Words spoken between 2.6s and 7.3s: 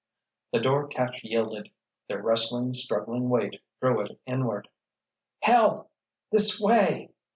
struggling weight drew it inward. "Help—this way!"